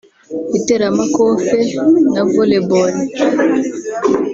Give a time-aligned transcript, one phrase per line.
[0.57, 1.57] iteramakofe
[2.13, 2.93] na volleyball